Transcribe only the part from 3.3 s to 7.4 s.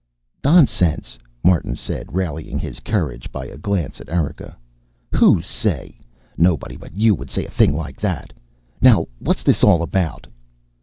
by a glance at Erika. "Who say? Nobody but you would